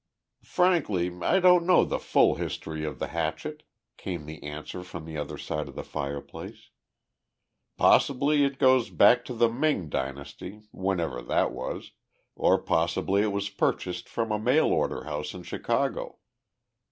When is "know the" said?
1.63-1.99